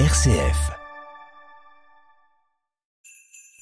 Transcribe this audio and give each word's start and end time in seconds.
RCF. 0.00 0.72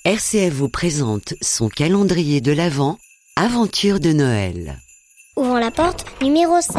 RCF 0.06 0.54
vous 0.54 0.70
présente 0.70 1.34
son 1.42 1.68
calendrier 1.68 2.40
de 2.40 2.52
l'Avent, 2.52 2.96
Aventure 3.36 4.00
de 4.00 4.14
Noël. 4.14 4.78
Ouvrons 5.36 5.58
la 5.58 5.70
porte 5.70 6.06
numéro 6.22 6.58
16. 6.58 6.72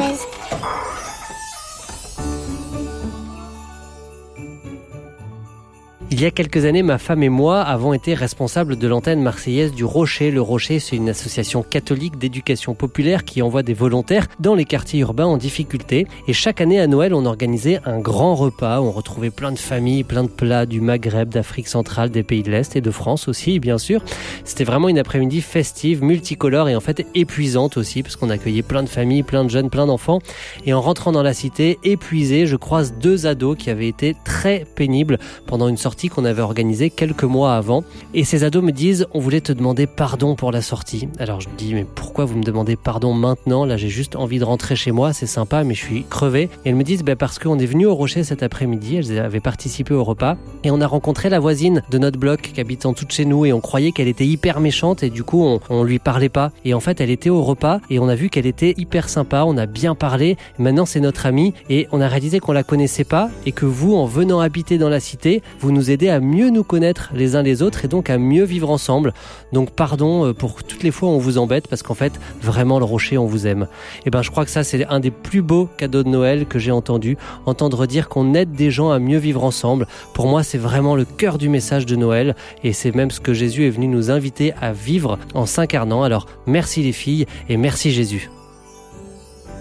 Il 6.16 6.22
y 6.22 6.26
a 6.26 6.32
quelques 6.32 6.66
années, 6.66 6.84
ma 6.84 7.00
femme 7.00 7.24
et 7.24 7.30
moi 7.30 7.62
avons 7.62 7.92
été 7.92 8.14
responsables 8.14 8.76
de 8.76 8.88
l'antenne 8.88 9.24
marseillaise 9.24 9.72
du 9.74 9.84
Rocher. 9.84 10.30
Le 10.30 10.44
Rocher, 10.44 10.78
c'est 10.78 10.96
une 10.96 11.10
association 11.10 11.64
catholique 11.64 12.20
d'éducation 12.20 12.76
populaire 12.76 13.26
qui 13.26 13.42
envoie 13.42 13.64
des 13.64 13.74
volontaires 13.74 14.28
dans 14.40 14.54
les 14.54 14.66
quartiers 14.66 15.00
urbains 15.00 15.26
en 15.26 15.38
difficulté. 15.38 16.06
Et 16.28 16.34
chaque 16.34 16.62
année 16.62 16.80
à 16.80 16.86
Noël, 16.86 17.16
on 17.16 17.26
organisait 17.26 17.80
un 17.86 17.98
grand 17.98 18.36
repas. 18.36 18.80
On 18.80 18.92
retrouvait 18.92 19.32
plein 19.32 19.52
de 19.52 19.58
familles, 19.58 20.04
plein 20.04 20.22
de 20.22 20.30
plats 20.30 20.68
du 20.68 20.82
Maghreb, 20.82 21.30
d'Afrique 21.30 21.68
centrale, 21.68 22.12
des 22.12 22.22
pays 22.22 22.44
de 22.44 22.52
l'Est 22.52 22.76
et 22.76 22.82
de 22.82 22.92
France 22.92 23.28
aussi, 23.28 23.60
bien 23.60 23.80
sûr. 23.80 24.04
C'était 24.46 24.66
vraiment 24.66 24.90
une 24.90 25.00
après-midi 25.00 25.42
festive, 25.42 26.04
multicolore 26.04 26.70
et 26.70 26.76
en 26.76 26.80
fait 26.80 27.08
épuisante 27.16 27.76
aussi, 27.76 28.04
parce 28.04 28.18
qu'on 28.18 28.30
accueillait 28.30 28.62
plein 28.62 28.84
de 28.84 28.90
familles, 28.90 29.24
plein 29.24 29.46
de 29.46 29.50
jeunes, 29.50 29.72
plein 29.72 29.88
d'enfants. 29.88 30.20
Et 30.68 30.76
en 30.76 30.82
rentrant 30.82 31.12
dans 31.12 31.24
la 31.24 31.34
cité, 31.34 31.80
épuisé, 31.84 32.46
je 32.46 32.56
croise 32.56 32.94
deux 33.02 33.26
ados 33.26 33.58
qui 33.58 33.72
avaient 33.72 33.88
été 33.88 34.16
très 34.24 34.68
pénibles 34.76 35.18
pendant 35.48 35.68
une 35.68 35.78
sortie 35.78 36.03
qu'on 36.10 36.26
avait 36.26 36.42
organisée 36.42 36.90
quelques 36.90 37.24
mois 37.24 37.56
avant. 37.56 37.84
Et 38.14 38.24
ces 38.24 38.44
ados 38.44 38.64
me 38.64 38.72
disent 38.72 39.08
on 39.14 39.20
voulait 39.20 39.42
te 39.42 39.52
demander 39.52 39.88
pardon 39.88 40.36
pour 40.36 40.52
la 40.52 40.62
sortie. 40.62 41.08
Alors 41.20 41.42
je 41.42 41.50
dis 41.58 41.74
mais 41.74 41.86
pourquoi 41.86 42.26
vous 42.26 42.38
me 42.38 42.44
demandez 42.44 42.76
pardon 42.76 43.14
maintenant? 43.14 43.66
Là 43.66 43.78
j'ai 43.78 43.90
juste 43.90 44.16
envie 44.16 44.40
de 44.40 44.44
rentrer 44.44 44.76
chez 44.76 44.92
moi, 44.92 45.14
c'est 45.14 45.28
sympa 45.28 45.64
mais 45.64 45.74
je 45.74 45.84
suis 45.84 46.04
crevé. 46.10 46.50
Et 46.66 46.70
elles 46.70 46.76
me 46.76 46.84
disent 46.84 47.04
bah, 47.04 47.16
parce 47.16 47.40
qu'on 47.40 47.60
est 47.60 47.66
venu 47.66 47.86
au 47.86 47.96
Rocher 47.96 48.24
cet 48.24 48.44
après-midi, 48.44 48.98
elles 48.98 49.20
avaient 49.20 49.40
participé 49.40 49.94
au 49.94 50.04
repas 50.04 50.38
et 50.64 50.72
on 50.72 50.82
a 50.82 50.88
rencontré 50.88 51.30
la 51.30 51.40
voisine 51.40 51.84
de 51.92 51.98
notre 51.98 52.20
bloc 52.20 52.42
qui 52.54 52.60
habite 52.60 52.86
en 52.86 52.94
chez 53.10 53.26
nous 53.26 53.46
et 53.46 53.54
on 53.54 53.60
croyait 53.60 53.92
qu'elle 53.92 54.08
était 54.08 54.26
hyper 54.26 54.60
méchante 54.60 55.04
et 55.04 55.10
du 55.10 55.24
coup 55.24 55.44
on, 55.44 55.60
on 55.70 55.84
lui 55.84 56.00
parlait 56.00 56.30
pas. 56.30 56.52
Et 56.66 56.74
en 56.74 56.80
fait 56.80 57.02
elle 57.02 57.10
était 57.10 57.30
au 57.30 57.44
repas 57.44 57.80
et 57.90 58.00
on 58.00 58.08
a 58.08 58.16
vu 58.16 58.30
qu'elle 58.30 58.46
était 58.46 58.74
hyper 58.78 59.10
sympa, 59.10 59.44
on 59.46 59.58
a 59.58 59.66
bien 59.66 59.96
parlé. 59.96 60.38
Maintenant 60.58 60.86
c'est 60.86 61.00
notre 61.00 61.26
amie 61.26 61.54
et 61.70 61.88
on 61.92 62.02
a 62.02 62.08
réalisé 62.08 62.40
qu'on 62.40 62.54
la 62.54 62.64
connaissait 62.64 63.04
pas 63.04 63.30
et 63.46 63.52
que 63.52 63.66
vous 63.66 63.96
en 63.96 64.06
venant 64.06 64.40
habiter 64.40 64.78
dans 64.78 64.90
la 64.90 65.00
cité, 65.00 65.42
vous 65.60 65.72
nous 65.72 65.90
aider 65.94 66.10
à 66.10 66.20
mieux 66.20 66.50
nous 66.50 66.64
connaître 66.64 67.12
les 67.14 67.36
uns 67.36 67.42
les 67.42 67.62
autres 67.62 67.86
et 67.86 67.88
donc 67.88 68.10
à 68.10 68.18
mieux 68.18 68.44
vivre 68.44 68.70
ensemble. 68.70 69.14
Donc 69.52 69.72
pardon 69.72 70.26
euh, 70.26 70.34
pour 70.34 70.64
toutes 70.64 70.84
les 70.84 70.92
fois 70.92 71.10
où 71.10 71.14
on 71.14 71.18
vous 71.18 71.38
embête 71.38 71.68
parce 71.68 71.84
qu'en 71.84 71.94
fait 71.94 72.14
vraiment 72.42 72.80
le 72.80 72.86
rocher 72.86 73.18
on 73.18 73.26
vous 73.26 73.48
aime. 73.48 73.68
Et 74.06 74.10
ben 74.10 74.22
je 74.22 74.32
crois 74.32 74.46
que 74.46 74.52
ça 74.52 74.64
c'est 74.64 74.86
un 74.88 75.00
des 75.00 75.12
plus 75.12 75.42
beaux 75.42 75.70
cadeaux 75.78 76.04
de 76.04 76.10
Noël 76.10 76.46
que 76.46 76.60
j'ai 76.60 76.72
entendu, 76.72 77.18
entendre 77.46 77.86
dire 77.86 78.10
qu'on 78.10 78.34
aide 78.34 78.52
des 78.52 78.72
gens 78.72 78.90
à 78.90 79.00
mieux 79.00 79.18
vivre 79.18 79.44
ensemble. 79.44 79.88
Pour 80.14 80.28
moi 80.28 80.44
c'est 80.44 80.58
vraiment 80.58 80.96
le 80.96 81.06
cœur 81.06 81.38
du 81.38 81.50
message 81.50 81.86
de 81.86 81.96
Noël 81.96 82.36
et 82.64 82.74
c'est 82.74 82.94
même 82.94 83.12
ce 83.12 83.20
que 83.20 83.34
Jésus 83.34 83.66
est 83.66 83.70
venu 83.70 83.88
nous 83.88 84.12
inviter 84.12 84.54
à 84.62 84.74
vivre 84.74 85.20
en 85.34 85.46
s'incarnant. 85.46 86.04
Alors 86.04 86.28
merci 86.46 86.84
les 86.84 86.92
filles 86.92 87.26
et 87.50 87.58
merci 87.58 87.92
Jésus. 87.92 88.30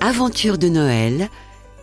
Aventure 0.00 0.58
de 0.58 0.68
Noël, 0.68 1.28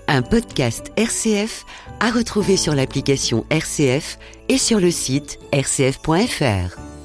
un 0.09 0.23
podcast 0.23 0.91
RCF 0.97 1.65
à 1.99 2.09
retrouver 2.09 2.57
sur 2.57 2.73
l'application 2.73 3.45
RCF 3.51 4.17
et 4.49 4.57
sur 4.57 4.79
le 4.79 4.89
site 4.89 5.39
rcf.fr. 5.53 6.98